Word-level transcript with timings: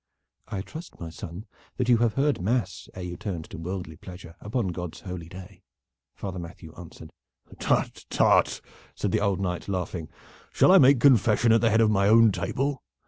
"I 0.47 0.61
trust, 0.61 0.99
my 0.99 1.11
son, 1.11 1.45
that 1.77 1.87
you 1.87 1.97
had 1.97 2.13
heard 2.13 2.41
mass 2.41 2.89
ere 2.95 3.03
you 3.03 3.15
turned 3.17 3.45
to 3.51 3.59
worldly 3.59 3.97
pleasure 3.97 4.33
upon 4.41 4.69
God's 4.69 5.01
holy 5.01 5.29
day," 5.29 5.61
Father 6.15 6.39
Matthew 6.39 6.73
answered. 6.75 7.11
"Tut, 7.59 8.07
tut!" 8.09 8.61
said 8.95 9.11
the 9.11 9.21
old 9.21 9.39
knight, 9.39 9.67
laughing. 9.67 10.09
"Shall 10.51 10.71
I 10.71 10.79
make 10.79 10.99
confession 10.99 11.51
at 11.51 11.61
the 11.61 11.69
head 11.69 11.81
of 11.81 11.91
my 11.91 12.07
own 12.07 12.31
table? 12.31 12.81